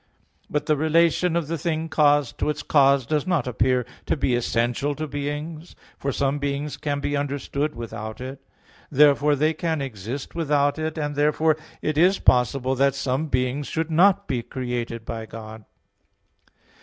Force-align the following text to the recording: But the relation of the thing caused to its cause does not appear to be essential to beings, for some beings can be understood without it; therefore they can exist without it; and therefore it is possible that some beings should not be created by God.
But 0.49 0.65
the 0.65 0.75
relation 0.75 1.35
of 1.35 1.47
the 1.47 1.59
thing 1.59 1.87
caused 1.87 2.39
to 2.39 2.49
its 2.49 2.63
cause 2.63 3.05
does 3.05 3.27
not 3.27 3.45
appear 3.45 3.85
to 4.07 4.17
be 4.17 4.33
essential 4.33 4.95
to 4.95 5.05
beings, 5.05 5.75
for 5.95 6.11
some 6.11 6.39
beings 6.39 6.75
can 6.75 6.99
be 7.01 7.15
understood 7.15 7.75
without 7.75 8.19
it; 8.19 8.41
therefore 8.89 9.35
they 9.35 9.53
can 9.53 9.79
exist 9.79 10.33
without 10.33 10.79
it; 10.79 10.97
and 10.97 11.15
therefore 11.15 11.55
it 11.83 11.99
is 11.99 12.17
possible 12.17 12.73
that 12.73 12.95
some 12.95 13.27
beings 13.27 13.67
should 13.67 13.91
not 13.91 14.27
be 14.27 14.41
created 14.41 15.05
by 15.05 15.27
God. 15.27 15.65